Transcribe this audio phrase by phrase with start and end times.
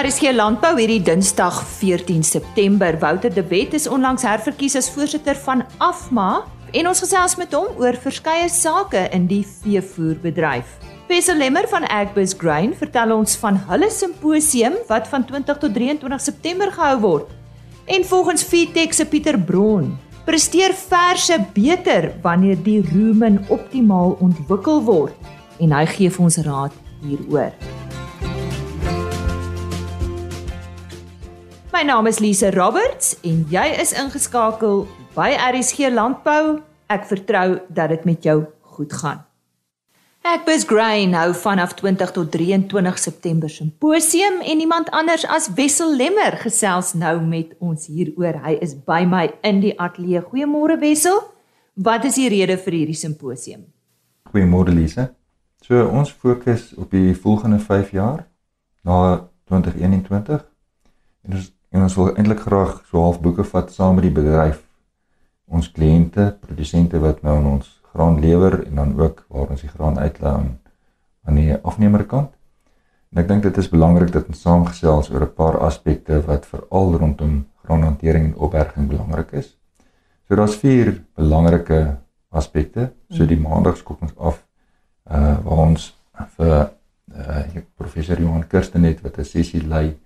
[0.00, 2.96] RSG Landbou hierdie Dinsdag 14 September.
[3.02, 7.74] Wouter de Wet is onlangs herverkies as voorsitter van Afma en ons gesels met hom
[7.76, 10.70] oor verskeie sake in die veevoerbedryf.
[11.10, 16.24] Wessel Lemmer van Agbus Grain vertel ons van hulle simposium wat van 20 tot 23
[16.30, 17.34] September gehou word.
[17.84, 25.60] En volgens Feedtech se Pieter Bron, presteer verse beter wanneer die rumen optimaal ontwikkel word
[25.60, 27.52] en hy gee vir ons raad hieroor.
[31.80, 34.82] My naam is Lise Roberts en jy is ingeskakel
[35.14, 36.58] by RSG Landbou.
[36.92, 38.34] Ek vertrou dat dit met jou
[38.74, 39.22] goed gaan.
[40.28, 46.36] Agbus Grain hou vanaf 20 tot 23 September simposium en iemand anders as Wessel Lemmer
[46.42, 48.36] gesels nou met ons hieroor.
[48.44, 50.20] Hy is by my in die ateljee.
[50.26, 51.16] Goeiemôre Wessel.
[51.80, 53.62] Wat is die rede vir hierdie simposium?
[54.34, 55.06] Goeiemôre Lise.
[55.64, 58.26] So ons fokus op die volgende 5 jaar
[58.84, 59.00] na
[59.48, 60.44] 2021
[61.24, 64.64] en ons En ons wil eintlik graag so half boeke vat saam met die bedryf.
[65.50, 69.70] Ons kliënte, produsente wat nou aan ons graan lewer en dan ook waar ons die
[69.70, 70.50] graan uitlaai aan
[71.28, 72.30] aan die afnemerkant.
[73.12, 76.94] En ek dink dit is belangrik dat ons saamgesels oor 'n paar aspekte wat veral
[77.02, 79.56] rondom graanhantering en opberging belangrik is.
[80.28, 81.98] So daar's vier belangrike
[82.30, 82.92] aspekte.
[83.10, 84.44] So die maandag skop ons af
[85.10, 85.94] uh waar ons
[86.36, 86.70] vir
[87.14, 89.98] uh professor Johan Kirsten het wat 'n sessie lei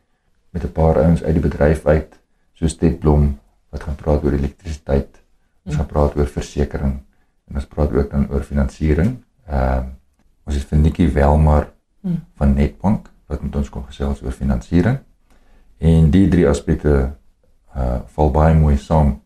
[0.55, 2.19] met 'n paar ouens uit die bedryf uit
[2.53, 3.39] soos Ted Blom
[3.69, 5.23] wat gaan praat oor elektrisiteit.
[5.65, 7.03] Ons gaan praat oor versekerings
[7.49, 9.17] en ons praat ook dan oor finansiering.
[9.47, 9.85] Ehm uh,
[10.45, 12.21] ons het vir Nikki Welmar hmm.
[12.37, 14.99] van Netbank wat met ons kom gesels oor finansiering.
[15.79, 17.15] En die drie aspekte
[17.77, 19.21] uh val baie mooi saam.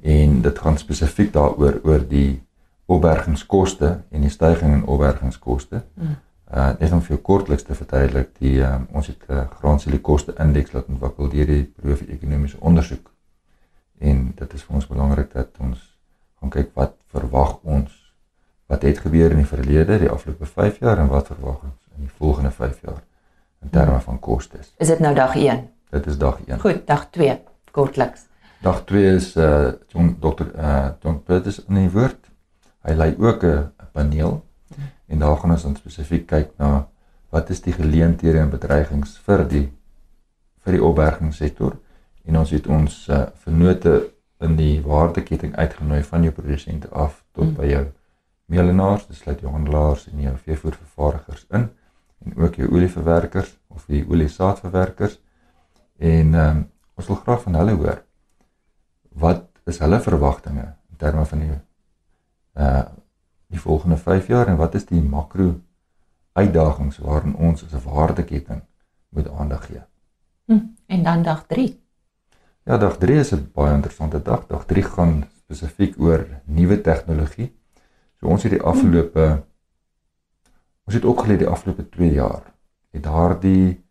[0.00, 2.42] En dit gaan spesifiek daaroor oor die
[2.86, 5.84] opbergingskoste en die stygings in opbergingskoste.
[5.94, 6.16] Hmm
[6.50, 10.34] uh net om vir jou kortliks te verduidelik die um, ons het 'n uh, graanseliekoste
[10.38, 13.10] indeks laat ontwikkel deur die Bureau vir Ekonomiese Onderzoek.
[13.98, 15.78] En dit is vir ons belangrik dat ons
[16.40, 18.00] gaan kyk wat verwag ons
[18.66, 22.06] wat het gebeur in die verlede, die afgelope 5 jaar en wat verwag ons in
[22.06, 23.02] die volgende 5 jaar
[23.62, 24.74] in terme van kostes.
[24.76, 25.68] Is dit nou dag 1?
[25.90, 26.60] Dit is dag 1.
[26.60, 27.38] Goed, dag 2
[27.70, 28.26] kortliks.
[28.62, 30.46] Dag 2 is uh John Dr.
[30.56, 32.30] uh John Peters in die woord.
[32.86, 34.40] Hy lei ook 'n paneel
[35.10, 36.86] En daar gaan ons dan spesifiek kyk na
[37.34, 39.66] wat is die geleenthede en bedreigings vir die
[40.60, 41.76] vir die opbergingssektor.
[42.28, 43.94] En ons het ons uh, vennote
[44.44, 47.56] in die waardeketting uitgenooi van jou produsente af tot hmm.
[47.56, 47.84] by jou
[48.50, 51.68] meelenaars, dis sluit jou handelaars en jou veevoervervaardigers in
[52.20, 55.16] en ook jou olieverwerkers of die oliesaadverwerkers.
[55.96, 56.64] En um,
[57.00, 58.02] ons wil graag van hulle hoor.
[59.22, 61.54] Wat is hulle verwagtinge in terme van die
[62.60, 62.82] uh
[63.50, 65.60] die volgende 5 jaar en wat is die makro
[66.32, 68.62] uitdagings waarin ons as 'n waardeketting
[69.08, 69.82] moet aandag gee.
[70.44, 71.80] Hm, en dan dag 3.
[72.62, 74.46] Ja, dag 3 is 'n baie interessante dag.
[74.46, 77.56] Dag 3 gaan spesifiek oor nuwe tegnologie.
[78.20, 79.40] So ons het die afgelope hm.
[80.84, 82.42] ons het ook geleer die afgelope 2 jaar
[82.90, 83.84] het daardie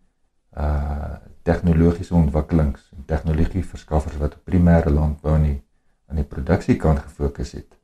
[0.57, 5.63] uh tegnologiese ontwikkelings en tegnologie verskaffers wat primêre landbou en die
[6.05, 7.78] aan die produksiekant gefokus het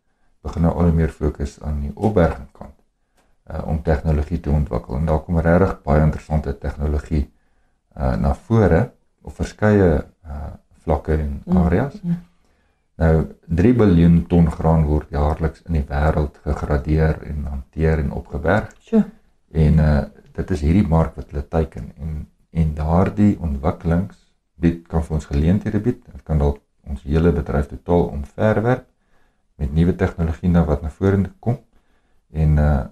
[0.46, 2.76] begin nou al meer fokus aan die opberging kant
[3.46, 7.26] uh om tegnologie te ontwikkel en daar kom regtig baie interessante tegnologie
[7.98, 8.82] uh na vore
[9.22, 10.54] op verskeie uh
[10.86, 11.94] vlakke en mm, areas.
[12.02, 12.24] Mm, mm.
[13.02, 13.16] Nou
[13.60, 18.70] 3 biljoen ton graan word jaarliks in die wêreld gegradeer en hanteer en opgeberg.
[18.80, 19.02] So.
[19.52, 20.04] En uh
[20.36, 24.18] dit is hierdie mark wat hulle teiken en en daardie ontwikkelings
[24.56, 26.02] bied kan vir ons geleenthede bied.
[26.12, 28.86] Dit kan dalk ons hele bedryf totaal omverwerp
[29.56, 31.60] met nuwe tegnologie nou wat na vorentoe kom.
[32.32, 32.84] En uh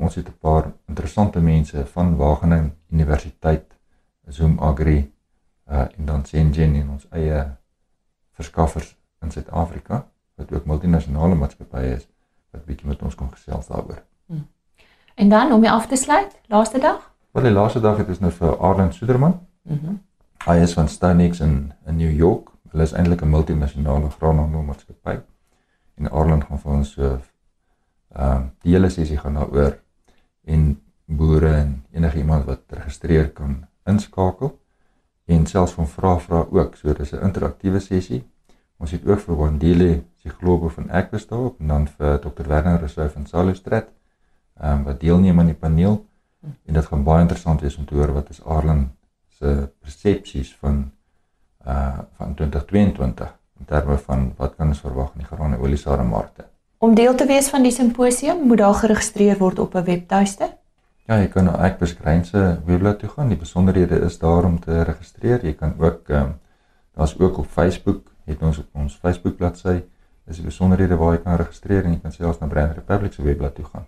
[0.00, 3.76] ons het 'n paar interessante mense van Wageningen Universiteit,
[4.28, 5.12] Zoom Agri
[5.70, 7.46] uh en dan Sengen en ons eie
[8.32, 12.08] verskaffers in Suid-Afrika wat ook multinasjonale maatskappye is
[12.50, 14.02] wat bietjie met ons kom gesels daaroor.
[14.26, 14.46] Hmm.
[15.14, 17.12] En dan om jy af te sluit, laaste dag?
[17.30, 19.46] Wel die laaste dag het ons nou vir Arlen Suderman.
[19.62, 19.84] Mhm.
[19.86, 20.08] Mm
[20.40, 22.48] Hy is van Stonex in in New York.
[22.70, 25.20] Hulle is eintlik 'n multinasjonale graanhandelmaatskappy
[26.00, 27.20] en Arlen gaan vir ons so ehm
[28.18, 29.76] uh, die hele sessie gaan daaroor
[30.44, 30.64] en
[31.06, 34.56] boere en enige iemand wat registreer kan inskakel
[35.30, 36.76] en selfs van vra vra ook.
[36.76, 38.22] So dis 'n interaktiewe sessie.
[38.76, 42.48] Ons het ook vir Wandile psiglobe van Ekwes daarop en dan vir Dr.
[42.48, 43.88] Werner Rousseau van Salustrat
[44.60, 46.06] ehm um, wat deelneem aan die paneel
[46.66, 48.96] en dit gaan baie interessant wees om te hoor wat is Arlen
[49.28, 50.90] se persepsies van
[51.66, 56.02] uh van 2022 in terme van wat kan ons verwag in die graan en oliesade
[56.02, 56.46] markte.
[56.78, 60.48] Om deel te wees van die simposium, moet daar geregistreer word op 'n webtuiste?
[61.06, 63.28] Ja, jy kan na Ekbus Grain se webblad toe gaan.
[63.28, 65.44] Die besonderhede is daar om te registreer.
[65.44, 66.34] Jy kan ook ehm um,
[66.94, 69.82] daar's ook op Facebook, het ons op ons Facebook bladsy
[70.30, 73.22] is die besonderhede waar jy kan registreer en jy kan selfs na Brand Republic se
[73.22, 73.86] webblad toe gaan.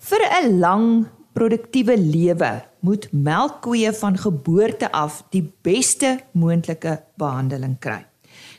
[0.05, 8.05] Vir 'n lang produktiewe lewe moet melkkoeie van geboorte af die beste moontlike behandeling kry.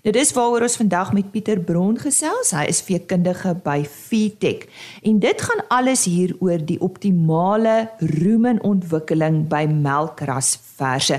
[0.06, 2.52] Dit is waaroor ons vandag met Pieter Bron gesels.
[2.54, 4.68] Hy is veekundige by Feedtech.
[5.02, 11.18] En dit gaan alles hier oor die optimale rumenontwikkeling by melkrasverse.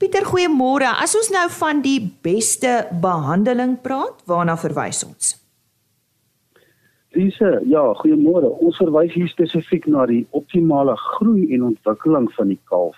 [0.00, 0.88] Pieter, goeiemôre.
[1.04, 5.34] As ons nou van die beste behandeling praat, waarna verwys ons?
[7.12, 8.48] Lise, ja, goeiemôre.
[8.64, 12.96] Ons verwys hier spesifiek na die optimale groei en ontwikkeling van die kalf.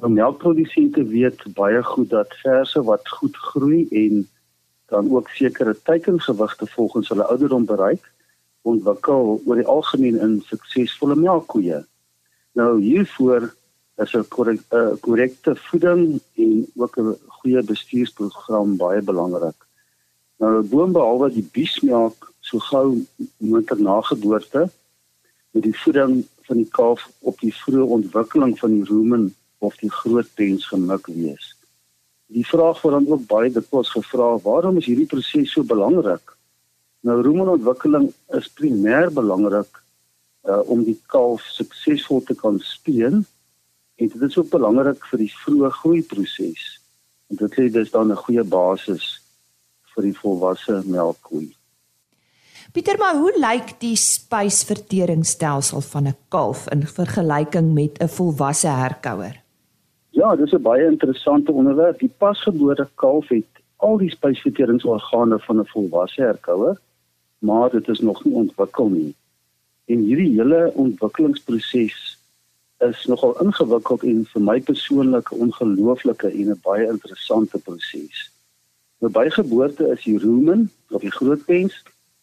[0.00, 4.24] Nou melkprodusente weet baie goed dat verse wat goed groei en
[4.88, 8.12] dan ook sekere teikengewigte volgens hulle ouderdom bereik,
[8.62, 11.84] ontwikkel oor die algemeen in suksesvolle melkkoeie.
[12.52, 13.54] Nou hiervoor
[13.96, 14.28] is 'n
[15.00, 19.66] korrekte voeding en ook 'n goeie bestuursprogram baie belangrik.
[20.38, 23.06] Nou boonbehalwe die biesmelk so gou
[23.36, 24.70] moontlik na geboorte
[25.50, 29.90] met die voeding van die kalf op die vroeë ontwikkeling van die rumen of die
[29.90, 31.57] groot pens gemik wees.
[32.28, 36.34] Die vraag word dan ook baie dikwels gevra, waarom is hierdie proses so belangrik?
[37.06, 39.70] Nou rumenontwikkeling is primêr belangrik
[40.44, 43.22] uh, om die kalf suksesvol te kan speen
[43.98, 46.66] en dit is ook belangrik vir die vroeë groeiproses.
[47.32, 49.20] En dit lê dus dan 'n goeie basis
[49.94, 51.48] vir die volwasse melkkoe.
[52.72, 59.47] Pieter, maar hoe lyk die spysverteringsstelsel van 'n kalf in vergelyking met 'n volwasse herkouer?
[60.18, 61.98] Ja, dis 'n baie interessante onderwerp.
[61.98, 66.80] Die pasgebore kalf het al die spysverteringsorgane van 'n volwasse herkouer,
[67.38, 69.14] maar dit is nog nie ontwikkel nie.
[69.84, 72.18] En hierdie hele ontwikkelingsproses
[72.78, 78.30] is nogal ingewikkeld en vir my persoonlik 'n ongelooflike en 'n baie interessante proses.
[78.98, 81.82] Nou by geboorte is die rumen of die grootpens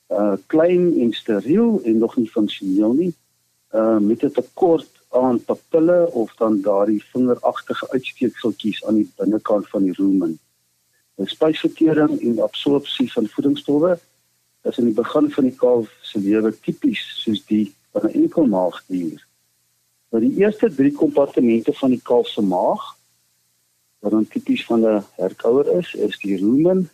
[0.10, 3.14] uh klein en steriel en nog nie funksioneel nie.
[3.72, 9.84] Uh met 'n tekort aan papille of dan daardie vingeragtige uitsteekseltjies aan die binnekant van
[9.84, 10.40] die rumen.
[11.16, 14.00] Die spysvertering en absorpsie van voedingsstowwe
[14.70, 19.22] is in die begin van die kalf se lewe tipies soos die van 'n enkelmaagdier.
[20.10, 22.84] Maar nou, die eerste 3 kompartemente van die kalf se maag
[24.00, 26.90] wat dan tipies van 'n herkouer is, is die rumen,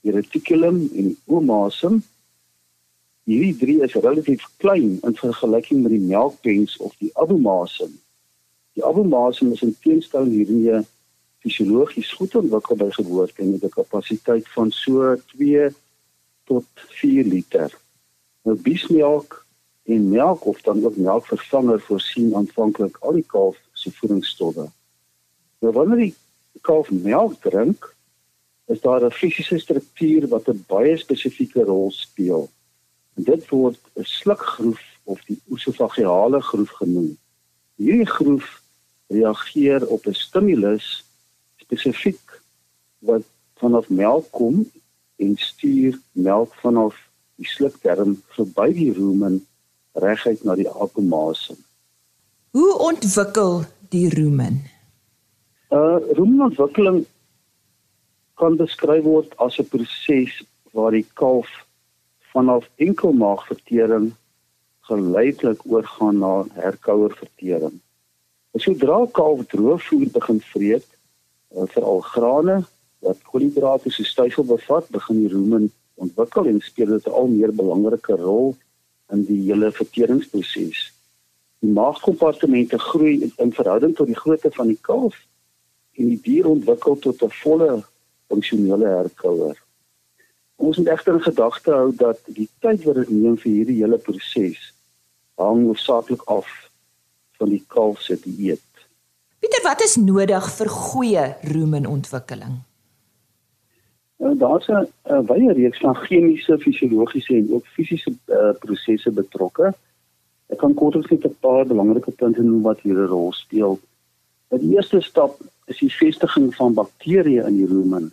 [0.00, 2.02] die reticulum en die omasum
[3.24, 7.94] Hierdie drie is relatief klein in vergelyking met die melkpens of die abomasum.
[8.76, 10.82] Die abomasum is in teenstelling hiermee
[11.44, 15.70] fisiologies goed ontwikkel by geboorte het 'n kapasiteit van so 2
[16.44, 16.66] tot
[17.00, 17.70] 4 liter.
[18.44, 19.46] Nou biesmelk
[19.84, 24.68] en melk of dan ook melkvervanger voorsien aanvanklik al die kalf se voedingsstowwe.
[25.60, 26.14] Nou wanneer die
[26.60, 27.94] kalf melk drink,
[28.66, 32.50] is daar 'n fisiese struktuur wat 'n baie spesifieke rol speel.
[33.14, 37.18] Dit word 'n slukgroef of die oesofageale groef genoem.
[37.76, 38.62] Hierdie groef
[39.06, 41.04] reageer op 'n stimulus
[41.56, 42.42] spesifiek
[42.98, 43.22] wat
[43.54, 44.70] vanaf melk kom
[45.16, 46.94] en stuur melk vanaf
[47.34, 49.46] die slukterm verby die rumen
[49.92, 51.56] reguit na die apomasum.
[52.50, 54.62] Hoe ontwikkel die rumen?
[55.70, 57.04] Uh rumenontwikkeling
[58.34, 60.42] kan beskryf word as 'n proses
[60.72, 61.63] waar die kalf
[62.34, 64.12] vanaf enkelmaagvertering
[64.88, 67.78] geleidelik oorgaan na herkouervertering.
[68.54, 70.86] Sodra kalf droogvoer begin vreet,
[71.54, 72.56] eh, veral grane
[72.98, 77.52] wat koolhidrate so styfel bevat, begin die rumen ontwikkel en speel dit 'n al meer
[77.54, 78.56] belangrike rol
[79.12, 80.92] in die hele verteringsproses.
[81.58, 85.16] Die maagkompartemente groei in verhouding tot die grootte van die kalf
[85.92, 87.82] en die dier ontwikkel tot 'n volle
[88.28, 89.63] funksionele herkouer.
[90.64, 93.98] Ons moet egter in gedagte hou dat die tyd wat dit neem vir hierdie hele
[94.00, 94.70] proses
[95.40, 96.48] hang hoofsaaklik af
[97.38, 98.62] van die kalf se dieet.
[99.42, 102.62] Pieter, wat is nodig vir goeie rumenontwikkeling?
[104.22, 109.74] Nou daar's 'n wye reeks van chemiese, fisiologiese en ook fisiese uh, prosesse betrokke.
[110.46, 113.80] Ek kan kortliks net 'n paar belangrike punte noem wat hier 'n rol speel.
[114.48, 118.12] Die eerste stap is die vestiging van bakterieë in die rumen.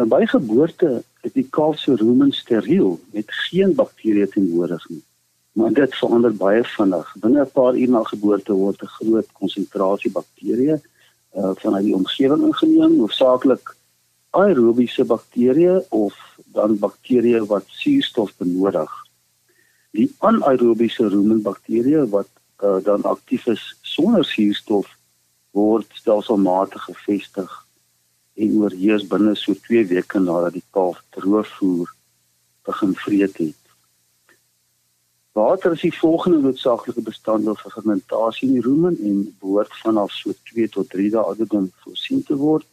[0.00, 5.02] Nou by geboorte is die kalf se rumen steriel met geen bakterieë teenwoordig nie.
[5.52, 7.10] Maar dit verander baie vinnig.
[7.20, 12.42] Binne 'n paar uur na geboorte word 'n groot konsentrasie bakterieë uh, vanuit die omgewing
[12.42, 13.76] ingeneem, hoofsaaklik
[14.30, 16.14] aerobiese bakterieë of
[16.56, 18.92] dan bakterieë wat suurstof benodig.
[19.90, 22.30] Die anaerobiese rumenbakterieë wat
[22.64, 24.88] uh, dan aktief is sonder suurstof
[25.50, 27.61] word stelselmatig gevestig
[28.42, 31.90] en oorheers binne so 2 weke nadat die kalf droogvoer
[32.68, 33.58] begin vreet het.
[35.32, 40.34] Water is die volgende noodsaaklike bestanddeel vir fermentasie in die rumen en behoort vanaf so
[40.50, 42.66] 2 tot 3 dae ouderdom voorsien te word.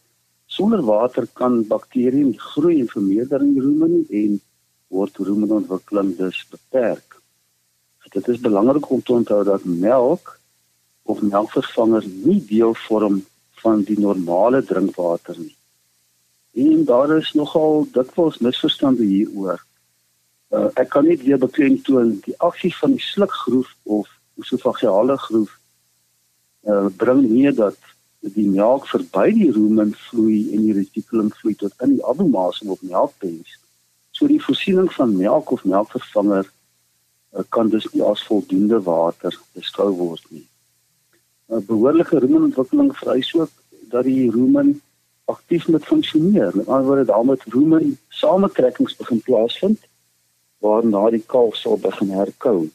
[0.50, 4.36] Sonder water kan bakterieë groei en vermeerder in die rumen en
[4.90, 7.16] word rumenontwikkeling dus beperk.
[8.10, 10.32] Dit is belangrik om te onthou dat melk
[11.02, 13.20] of melkvervanger nie deel vorm
[13.62, 15.54] van die normale drinkwater nie.
[16.52, 19.60] En daar is nogal dikwels misverstande hieroor.
[20.50, 24.08] Uh, ek kan nie weer beklemtoon die aksie van die slukgroef of
[24.42, 25.52] esofageale groef
[26.66, 27.78] uh, bring nie dat
[28.34, 32.82] die melk verby die rumen vloei en die reticulum vloei tot in die abomasum of
[32.82, 33.54] melkpens.
[34.10, 36.50] So die voorsiening van melk of melkvervanger
[37.30, 40.46] Eh, kan dus nie as voldoende water beskou word nie.
[41.48, 43.52] 'n Behoorlike rumenontwikkeling vereis ook
[43.92, 44.80] dat die rumen
[45.30, 46.50] aktief moet funksioneer.
[46.54, 49.86] Met ander woorde, daar moet rumen samentrekkings begin plaasvind
[50.60, 52.68] waarna die kalf sal begin herkou.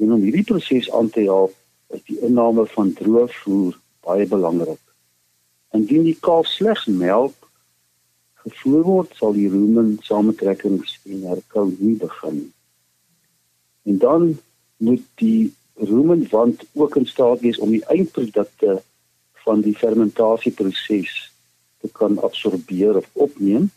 [0.00, 1.52] En om hierdie proses aan te help,
[1.92, 4.80] is die inname van droë voer baie belangrik.
[5.76, 7.36] Indien die kalf slegs melk
[8.44, 12.40] gevoer word, sal die rumen samentrekkings en herkou nie begin.
[13.84, 14.26] En dan
[14.76, 18.80] moet die rumenwand ook in staat wees om die eindprodukte
[19.44, 21.14] van die fermentasieproses
[21.84, 23.68] te kan absorbeer of opneem.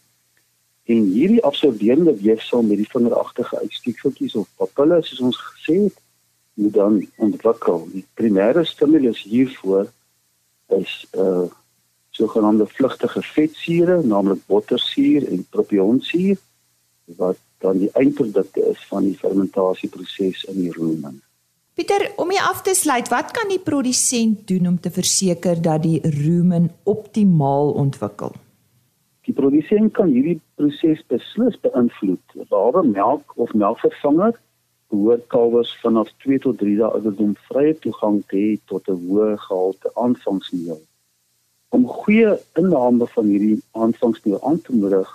[0.88, 5.98] En hierdie absorberende weefsel met die vingeragtige uitsteekseltjies of papille soos ons gesê het,
[6.56, 7.84] moet dan ontwikkel.
[7.92, 9.92] Die primêre stimulus hiervoor
[10.80, 11.48] is 'n uh,
[12.10, 16.38] sogenaamde vlugtige vetsure, naamlik bottersuur en propionsuur
[17.20, 21.22] wat dan die eindprodukte is van die fermentasieproses in die rumen.
[21.78, 25.84] Pieter, om jy af te sluit, wat kan die produsent doen om te verseker dat
[25.84, 28.34] die rumen optimaal ontwikkel?
[29.30, 32.34] Die produsent kan hierdie proses beslis beïnvloed.
[32.40, 34.34] Behalwe melk of melkvervanger,
[34.90, 39.30] behoort kalwers vanaf 2 tot 3 dae ouderdom vrye toegang te hê tot 'n hoë
[39.46, 40.82] gehalte aanvangsmeel.
[41.70, 45.10] Om goeie inname van hierdie aanvangsmeel aan te moedig,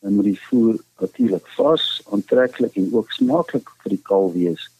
[0.00, 4.70] moet die voer natuurlik vas, aantreklik en ook smaaklik vir die kalf wees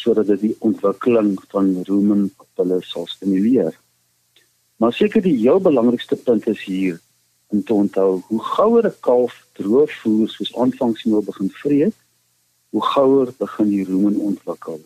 [0.00, 3.74] sodat dit die ontwikkeling van op hulle sal stimuleer.
[4.80, 7.00] Maar seker die heel belangrikste punt is hier
[7.52, 11.96] om te onthou hoe gouer 'n kalf droog voer soos aanvangsneel begin vreet,
[12.70, 14.80] hoe gouer begin die rumen ontwikkel.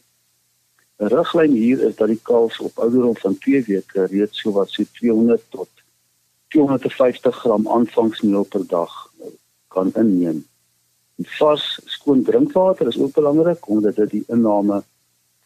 [0.98, 4.70] 'n Riglyn hier is dat die kalf op ouderdom van 2 weke reeds so wat
[4.70, 5.68] so 200 tot
[6.48, 8.92] 250 gram aanvangsmeel per dag
[9.68, 10.44] kan inneem.
[11.38, 14.82] Vars skoon drinkwater is ook belangrik omdat dit die inname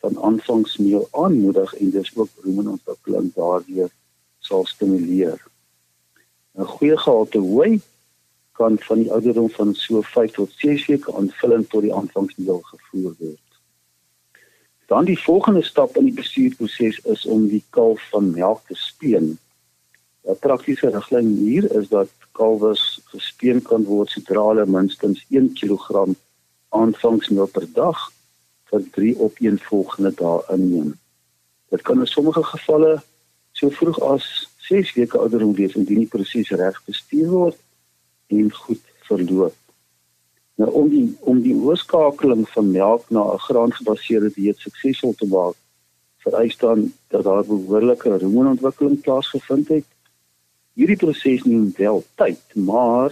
[0.01, 3.91] van aanvangsmeel aanmoedig en dus ook rumonontwikkeling daardeur
[4.39, 5.43] sal stimuleer.
[6.59, 7.81] 'n Goeie gehalte hooi
[8.53, 13.15] kan van die ouderdom van so 5 tot 6 weke aanvullend tot die aanvangsmeel gevoer
[13.19, 13.49] word.
[14.87, 19.39] Dan die volgende stap in die bestuurproses is om die kalf van melk te speen.
[20.25, 26.15] 'n Praktiese riglyn hier is dat kalwers gespeen kan word sodra hulle minstens 1 kg
[26.69, 27.99] aanvangsmeel per dag
[28.71, 30.93] vir 3 opeenvolgende dae inneem.
[31.73, 32.99] Dit kan in sommige gevalle
[33.53, 34.27] so vroeg as
[34.69, 37.59] 6 weke ouderdom wees indien die proses reg bestuur word
[38.29, 39.57] en goed verloop.
[40.61, 45.57] Nou om die om die oorskakeling van melk na 'n graangebaseerde dieet suksesvol te maak,
[46.25, 49.89] vereis dan dat daar behoorlike hormoonontwikkeling plaasgevind het
[50.79, 53.11] hierdie proses neem wel tyd, maar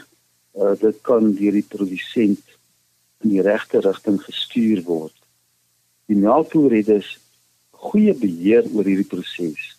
[0.55, 2.55] uh, dit kan deur die produsent
[3.25, 5.15] in die regte rigting gestuur word.
[6.07, 7.19] Die dus
[7.71, 9.77] goeie beheer oor hierdie proses.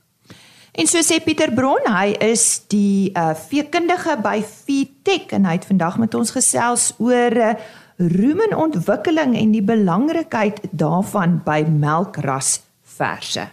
[0.79, 5.67] En so sê Pieter Bron, hy is die uh, veekundige by Feedtech en hy het
[5.71, 7.55] vandag met ons gesels oor uh,
[7.99, 12.61] ruimenontwikkeling en die belangrikheid daarvan by melkras
[12.99, 13.47] verse.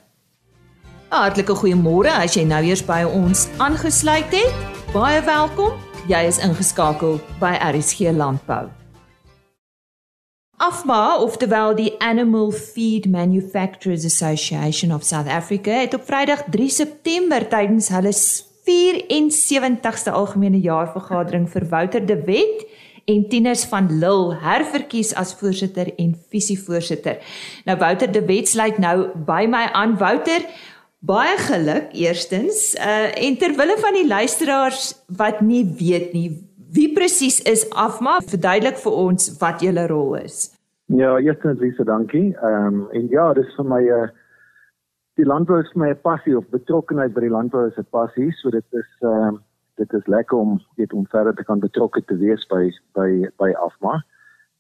[1.14, 4.54] Hartlike goeiemôre as jy nou eers by ons aangesluit het.
[4.94, 5.95] Baie welkom.
[6.06, 8.68] Jy is ingeskakel by RSG Landbou.
[10.62, 17.48] AFMA, oftewel die Animal Feed Manufacturers Association of South Africa, het op Vrydag 3 September
[17.50, 22.68] tydens hulle 74ste algemene jaarvergadering vir Wouter de Wet
[23.10, 27.18] en Tieners van Lil herverkies as voorsitter en visievoorsitter.
[27.66, 30.46] Nou Wouter de Wet sluit nou by my aan Wouter.
[31.06, 32.74] Baie geluk eerstens.
[32.74, 34.86] Uh en ter wille van die luisteraars
[35.18, 36.30] wat nie weet nie,
[36.74, 38.20] wie presies is Afma?
[38.26, 40.38] Verduidelik vir ons wat julle rol is.
[40.86, 42.32] Ja, eerstens Lisa, dankie.
[42.42, 44.08] Ehm um, en ja, dis vir my uh,
[45.22, 48.66] die landbou is my passie of betrokkeheid by die landbou is 'n passie, so dit
[48.82, 49.40] is ehm um,
[49.78, 53.52] dit is lekker om weet om verder te kan betrokke te wees by by by
[53.68, 54.02] Afma.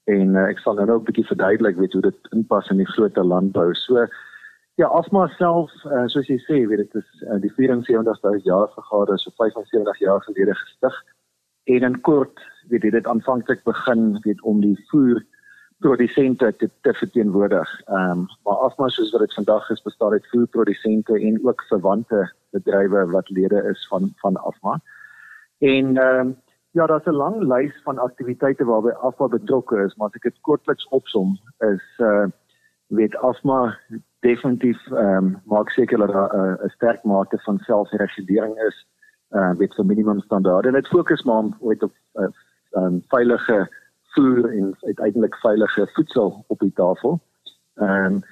[0.05, 2.91] En uh, ek sal nou ook 'n bietjie verduidelik weet hoe dit inpas in die
[2.93, 3.73] groter landbou.
[3.73, 4.05] So
[4.75, 9.19] ja, Afma self uh, soos jy sê, weet dit is uh, die 74 jaar vergader
[9.19, 10.97] so 75 jaar gelede gestig.
[11.65, 15.23] En in kort weet dit aanvanklik begin weet om die voer
[15.83, 17.71] produsente te, te verteenwoordig.
[17.85, 22.31] Ehm um, maar afma soos wat dit vandag is, bestaan uit voerprodusente en ook verwante
[22.55, 24.79] bedrywe wat lede is van van afma.
[25.59, 26.35] En ehm um,
[26.71, 30.41] ja, daar's 'n lang lys van aktiwiteite waarby Afma betrokke is, maar as ek dit
[30.41, 32.27] kortliks opsom, is uh
[32.87, 33.77] weet Afma
[34.25, 38.77] definitief ehm um, maak seker dat daar 'n uh, sterk mate van selfregulering is
[39.31, 40.67] uh met vir minimum standaarde.
[40.67, 42.27] En dit fokus maar op op uh,
[42.71, 43.69] um, veilige
[44.13, 47.19] voer en uiteindelik veilige voedsel op die tafel.
[47.75, 48.23] Ehm um,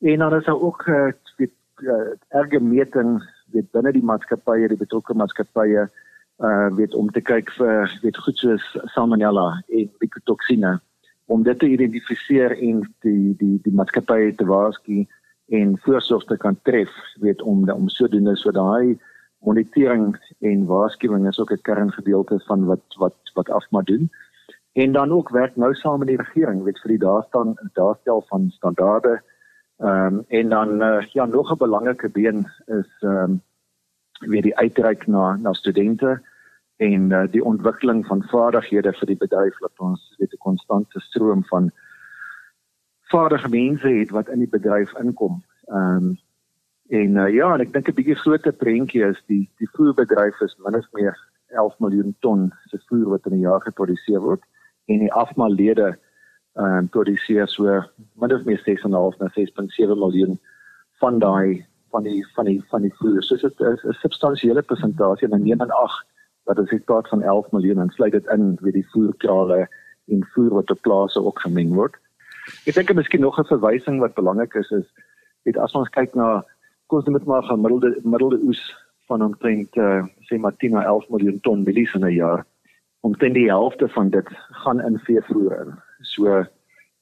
[0.00, 4.76] en dan is daar ook uh, weet uh, erge meting weet binne die maatskappye, die
[4.76, 5.90] betrokke maatskappye
[6.38, 10.80] uh weet om te kyk vir weet goed soos salmonella en mycotoxine
[11.26, 15.04] om dit te identifiseer en die die die maatskappye te waarsku
[15.52, 18.98] en voorsorg te kan tref weet om om sodoende so daai
[19.44, 24.10] monitering en waarskuwing is ook 'n kerngedeelte van wat wat wat afma doen.
[24.72, 28.24] En dan ook werk nou saam met die regering weet vir die daar staan daarstel
[28.28, 29.22] van standaarde.
[29.76, 33.42] Ehm um, en dan uh, ja nog 'n belangrike been is ehm um,
[34.18, 36.20] weer die uitreik na na studente
[36.76, 41.44] en uh, die ontwikkeling van vaardighede vir die bedryf dat ons weet 'n konstante stroom
[41.44, 41.70] van
[43.12, 45.42] vaardige mense het wat in die bedryf inkom.
[45.70, 46.12] Ehm um,
[46.92, 50.56] en uh, ja, en ek dink 'n bietjie groter prentjie is die die voerbedryf is
[50.64, 51.16] min of meer
[51.56, 54.42] 11 miljoen ton se voer wat in 'n jaar geproduseer word
[54.92, 55.88] en die afmaalede
[56.60, 57.64] ehm um, produseer so
[58.20, 60.38] min of meer 6.5 na 6.7 miljoen
[61.00, 63.22] van daai van die van die van die voer.
[63.22, 65.94] So dit is 'n substansiële persentasie en neem aan ag
[66.44, 69.68] dat as ek praat van 11 miljoen en sluit dit in weet die voerkrale
[70.08, 71.94] en voer wat op plase ook gemeng word.
[72.66, 74.88] Ek dink miskien nog 'n verwysing wat belangrik is is
[75.44, 76.44] weet as ons kyk na
[76.86, 78.62] kos met maar gemiddelde middelde oes
[79.06, 82.46] van omtrent uh, sê maar 10 na 11 miljoen ton mielies in 'n jaar.
[83.00, 84.28] Omtrent die helfte van dit
[84.62, 85.70] gaan in veevoer in.
[86.00, 86.44] So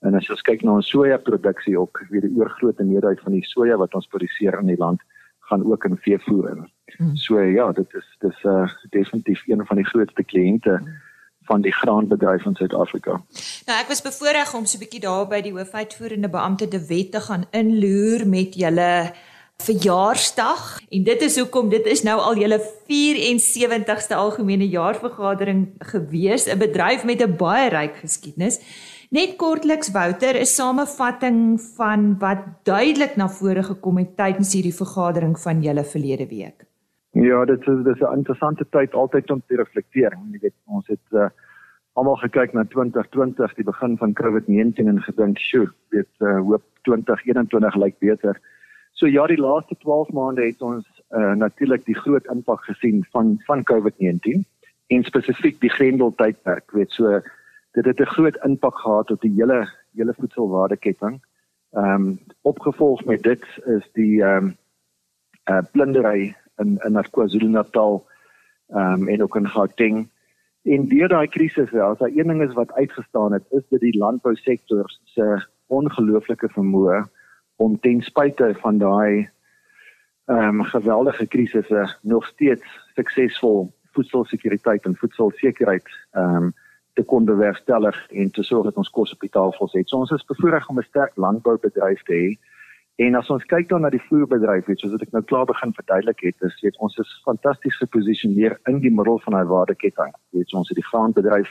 [0.00, 3.44] en as jy kyk na ons soja produksie ook, weet die oorgrootste meerderheid van die
[3.44, 5.00] soja wat ons produseer in die land
[5.50, 6.70] gaan ook in veevoer in.
[6.96, 7.16] Hmm.
[7.16, 10.80] So ja, dit is dis uh definitief een van die grootste kliënte
[11.50, 13.18] van die graanbedryf in Suid-Afrika.
[13.66, 17.10] Nou ek was bevoorreg om so 'n bietjie daar by die hoofuitvoerende beampte De Wet
[17.12, 19.12] te gaan inloer met julle
[19.60, 26.58] verjaarsdag en dit is hoekom dit is nou al julle 74ste algemene jaarvergadering gewees, 'n
[26.58, 28.60] bedryf met 'n baie ryk geskiedenis.
[29.10, 35.38] Net kortliks Wouter, 'n samevatting van wat duidelik na vore gekom het tydens hierdie vergadering
[35.38, 36.69] van julle verlede week.
[37.10, 40.18] Ja, dit is dis 'n interessante tyd altyd om te reflekteer.
[40.30, 41.28] Jy weet, ons het uh,
[41.92, 47.74] almal gekyk na 2020, die begin van COVID-19 en gedink, "Sjoe, weet uh, hoop 2021
[47.74, 48.40] lyk beter."
[48.92, 53.40] So ja, die laaste 12 maande het ons uh, natuurlik die groot impak gesien van
[53.46, 54.44] van COVID-19
[54.86, 57.20] en spesifiek die Grendel tydperk, weet so
[57.72, 61.20] dit het 'n groot impak gehad op die hele hele voedselwaardeketting.
[61.72, 64.56] Ehm um, opgevolg met dit is die ehm um,
[65.50, 68.06] uh, blindery in in KwaZulu-Natal
[68.68, 70.08] ehm um, en ook in Gauteng
[70.62, 73.98] En deur daai krisis, as daar een ding is wat uitgestaan het, is dit die
[73.98, 77.04] landbousektor se ongelooflike vermoë
[77.56, 79.28] om ten spyte van daai
[80.30, 86.52] ehm um, geweldige krisisse nog steeds suksesvol voedselsekuriteit en voedselsekerheid ehm um,
[86.92, 89.88] te kon bewerkstellig en te sorg dat ons kos op die tafel sit.
[89.88, 92.28] So ons is bevoorreg om 'n sterk landboubedryf te hê.
[93.00, 95.70] En as ons kyk dan na die voerbedryf, weet soos wat ek nou klaar begin
[95.72, 100.12] verduidelik het, is weet ons is fantasties geposisioneer in die middel van daai waardeketting.
[100.36, 101.48] Weet ons het die graanbedryf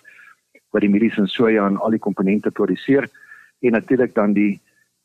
[0.76, 3.10] wat die mielies en soja en al die komponente produseer
[3.66, 4.60] en natuurlik dan die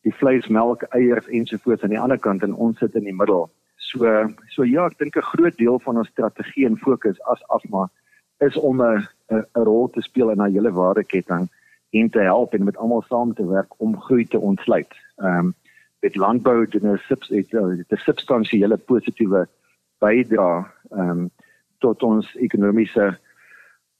[0.04, 3.46] die vleis, melk, eiers ensovoorts aan die ander kant en ons sit in die middel.
[3.80, 4.04] So
[4.52, 7.88] so ja, ek dink 'n groot deel van ons strategie en fokus as afma
[8.44, 9.00] is om 'n
[9.32, 11.48] 'n rol te speel in 'n hele waardeketting
[11.90, 14.92] en te help en met almal saam te werk om groei te ontsluit.
[15.16, 15.54] Ehm um,
[16.04, 19.48] met landbou doen 'n subs het 'n substansiële positiewe
[19.98, 21.30] bydra ehm um,
[21.78, 23.18] tot ons ekonomiese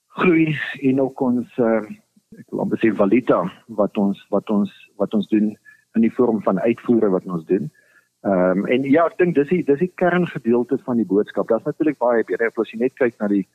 [0.06, 1.82] groei en ook ons uh,
[2.38, 3.40] ek wil amper sê valuta
[3.80, 5.48] wat ons wat ons wat ons doen
[5.94, 7.70] in die vorm van uitvoere wat ons doen.
[8.20, 11.48] Ehm um, en ja, ek dink dis die dis die kerngedeelte van die boodskap.
[11.48, 13.46] Daar's natuurlik baie beter as jy net kyk na die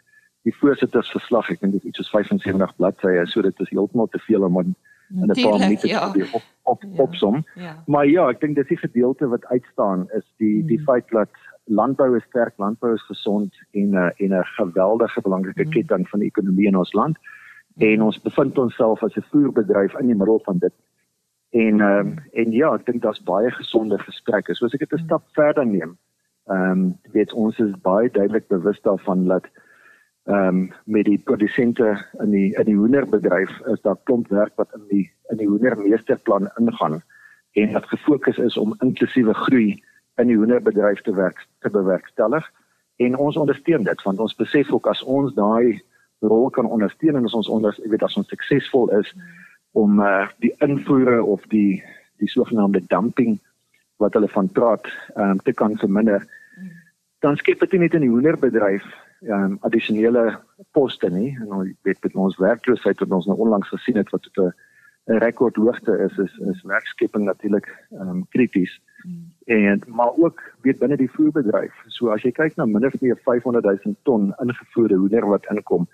[0.47, 1.49] die voorsittersverslag.
[1.51, 4.75] Ek dink dit is iets soos 75 bladsye, so dit is heeltemal te veel om
[5.10, 6.12] in 'n paar minute ja.
[6.12, 7.45] te op op ja, opsom.
[7.56, 7.84] Ja.
[7.86, 10.86] Maar ja, ek dink dis die gedeelte wat uitstaan is die die hmm.
[10.86, 11.30] feit dat
[11.63, 15.72] landbou is sterk, landbou is gesond en 'n uh, en 'n geweldige belangrike hmm.
[15.72, 17.17] ketting van die ekonomie in ons land.
[17.17, 17.88] Hmm.
[17.88, 20.74] En ons bevind onsself as 'n voerbedryf in die middel van dit.
[21.50, 24.56] En ehm um, en ja, ek dink daar's baie gesonde gesprekke.
[24.56, 25.98] So as ek dit 'n stap verder neem,
[26.45, 29.50] ehm um, weet ons is baie duidelik bewus daarvan dat
[30.30, 34.74] ehm um, met die produsente in die in die hoenderbedryf is daar klomp werk wat
[34.78, 37.02] in die in die hoendermeesterplan ingaan
[37.52, 39.82] en wat gefokus is om inklusiewe groei
[40.22, 42.46] in die hoenderbedryf te werk te bewerkstellig.
[42.96, 45.82] En ons ondersteun dit want ons besef ook as ons daai
[46.20, 49.13] rol kan ondersteun en as ons onder weet as ons suksesvol is,
[49.72, 51.84] om uh, die invoere of die
[52.20, 53.38] die sogenaamde dumping
[53.98, 56.26] wat hulle van praat um, te kan verminder.
[57.24, 58.84] Dan skep dit net in die hoenderbedryf
[59.21, 60.39] um, addisionele
[60.71, 64.23] poste nie en ons weet met ons werkloosheid wat ons nou onlangs gesien het wat
[64.23, 64.53] tot
[65.10, 68.82] 'n rekordhoogte is is is werkskepping natuurlik um, krities.
[69.03, 69.34] Mm.
[69.45, 71.73] En maar ook weet binne die voerbedryf.
[71.88, 75.88] So as jy kyk na minder as 500 000 ton ingevoerde hoender wat inkom,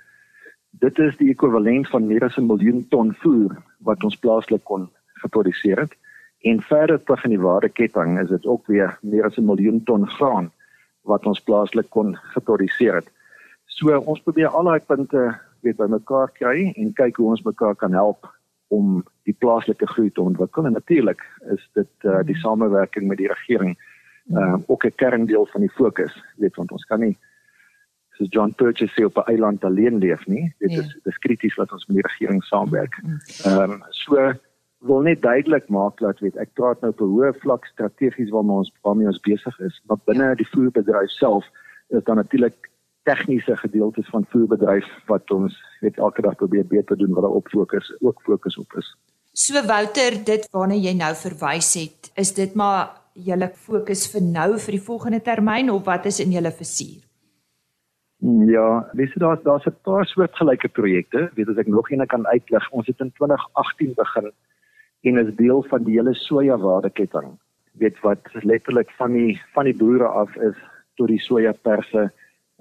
[0.69, 4.89] dit is die ekwivalent van meer as 'n miljoen ton voer wat ons plaaslik kon
[5.23, 5.95] geproduseer het.
[6.41, 10.07] En verder terug in die waardeketting is dit ook weer meer as 'n miljoen ton
[10.07, 10.51] graan
[11.01, 13.09] wat ons plaaslik kon geproduseer het.
[13.75, 15.25] So ons probeer al daai punte
[15.65, 18.27] weet bymekaar kry en kyk hoe ons mekaar kan help
[18.73, 21.21] om die plaaslike groei te ontwikkel en natuurlik
[21.53, 23.75] is dit uh, die samewerking met die regering
[24.33, 27.17] uh, ook 'n kerndeel van die fokus weet want ons kan nie
[28.15, 30.53] soos John Purchase sê op 'n eiland alleen leef nie.
[30.59, 30.79] Dit nee.
[30.79, 32.99] is dis krities dat ons met die regering saamwerk.
[33.03, 33.19] Mm.
[33.45, 34.33] Ehm um, so
[34.79, 38.55] wil net duidelik maak dat weet ek praat nou op 'n hoë vlak strategies waarmee
[38.55, 40.35] ons waarmee ons besig is, maar binne ja.
[40.35, 41.45] die voerbedryf self
[41.87, 42.69] is daar natuurlik
[43.05, 47.47] tegniese gedeeltes van voerbedryf wat ons net elke dag probeer beter doen wat daar op
[47.53, 48.91] fokus ook fokus op is.
[49.35, 54.49] So Wouter, dit waarna jy nou verwys het, is dit maar julle fokus vir nou
[54.59, 57.05] vir die volgende termyn of wat is in julle visie?
[58.49, 62.71] Ja, dis daar's daar's 'n paar soortgelyke projekte, weet as ek nog een kan uitlig.
[62.71, 64.31] Ons het in 2018 begin
[65.01, 67.37] en is deel van die hele soja waardeketting.
[67.71, 70.55] Weet wat letterlik van die van die boere af is
[70.95, 72.11] tot die soja perse,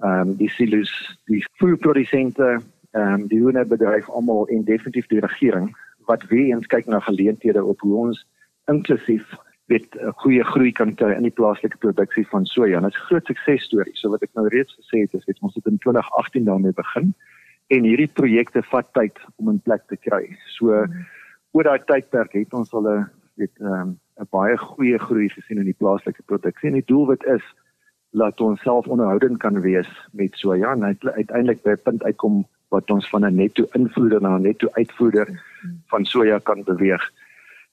[0.03, 0.91] ehm um, die silo's,
[1.25, 2.59] die voerprodusente,
[2.91, 7.63] ehm um, die hoenderbedryf almal en definitief die regering wat weer eens kyk na geleenthede
[7.63, 8.25] op hoe ons
[8.71, 12.79] inklusief weet 'n goeie groei kan kry in die plaaslike produksie van soja.
[12.79, 13.95] Dit is groot suksesstorie.
[13.95, 17.13] So wat ek nou reeds gesê het, is weet ons het in 2018 daarmee begin
[17.67, 20.37] en hierdie projekte vat tyd om in plek te kry.
[20.57, 21.05] So mm.
[21.51, 25.57] oor daai tydperk het ons al 'n weet 'n um, 'n baie goeie groei gesien
[25.57, 26.69] in die plaaslike produksie.
[26.69, 27.43] En die doelwit is
[28.15, 32.91] laat ons self onderhoudend kan wees met soja en uiteindelik by 'n punt uitkom wat
[32.91, 35.27] ons van 'n netto invoerder na 'n netto uitvoerder
[35.91, 37.03] van soja kan beweeg.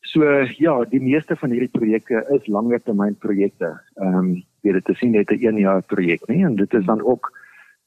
[0.01, 0.25] So
[0.59, 3.81] ja, die meeste van hierdie projekte is langer termyn projekte.
[3.95, 6.85] Ehm um, weet dit is nie net 'n 1 jaar projek nie en dit is
[6.85, 7.33] dan ook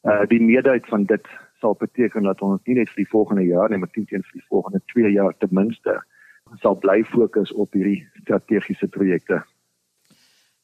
[0.04, 1.28] uh die meerderheid van dit
[1.60, 4.40] sal beteken dat ons nie net vir die volgende jaar nie, maar teen teen vir
[4.40, 6.04] die volgende 2 jaar ten minste
[6.62, 9.44] sal bly fokus op hierdie strategiese projekte.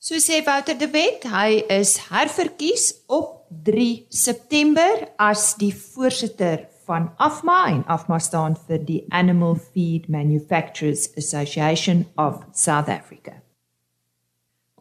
[0.03, 7.11] So sê Wouter de Wet, hy is herverkies op 3 September as die voorsitter van
[7.21, 13.35] AFMA en AFMA staan vir die Animal Feed Manufacturers Association of South Africa.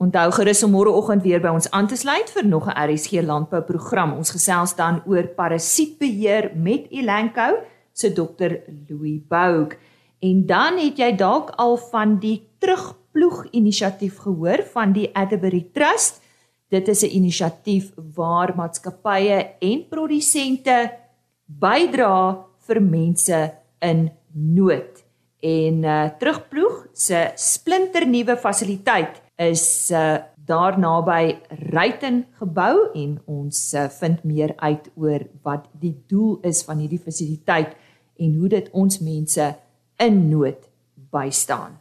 [0.01, 3.61] Onthou gerus om môreoggend weer by ons aan te sluit vir nog 'n RSG landbou
[3.61, 4.17] program.
[4.17, 7.61] Ons gesels dan oor parasietbeheer met Elanco
[7.93, 9.77] se dokter Louis Boug.
[10.21, 12.49] En dan het jy dalk al van die
[13.11, 16.23] terugploeg inisiatief gehoor van die Atterbury Trust.
[16.71, 20.91] Dit is 'n inisiatief waar maatskappye en produsente
[21.47, 25.05] bydra vir mense in nood.
[25.43, 33.89] En uh, terugploeg se splinternuwe fasiliteit is uh, daar naby Ryten gebou en ons uh,
[33.89, 37.75] vind meer uit oor wat die doel is van hierdie fasiliteit
[38.19, 39.57] en hoe dit ons mense
[39.97, 40.69] in nood
[41.11, 41.80] bystaan.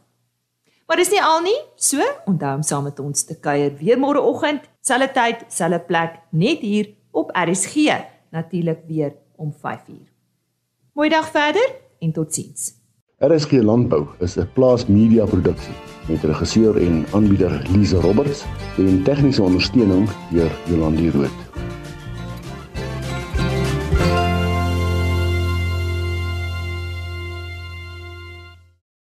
[0.90, 4.64] Maar dis nie al nie, so onthou om saam met ons te kuier weer môreoggend,
[4.82, 7.94] selfde tyd, selfde plek, net hier op RSG,
[8.34, 10.08] natuurlik weer om 5uur.
[10.98, 11.68] Mooi dag verder
[12.02, 12.72] en totsiens.
[13.22, 15.76] RSG Landbou is 'n plaas media produksie
[16.08, 18.42] met regisseur en aanbieder Lize Roberts
[18.76, 21.49] en tegniese ondersteuning deur Jolande Rooi.